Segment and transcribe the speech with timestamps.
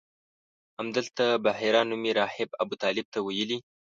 [0.79, 3.57] همدلته بحیره نومي راهب ابوطالب ته ویلي.